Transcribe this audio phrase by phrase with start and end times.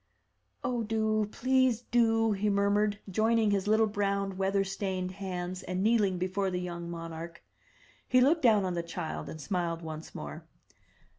[0.63, 1.29] 0h, do!
[1.31, 6.59] please do!'* he murmured, joining his little brown weather stained hands, and kneeling before the
[6.59, 7.43] young monarch.
[8.07, 10.47] He looked down on the child and smiled once more.